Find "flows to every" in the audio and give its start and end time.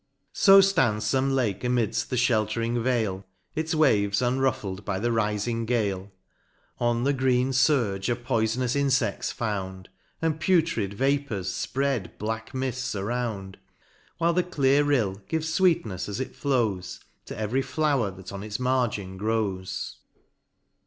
16.35-17.61